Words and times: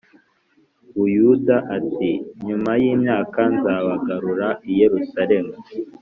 Buyuda 0.95 1.55
ati 1.77 2.11
nyuma 2.45 2.71
y 2.81 2.83
imyaka 2.93 3.39
nzabagarura 3.55 4.47
i 4.69 4.71
Yerusalemu 4.79 5.53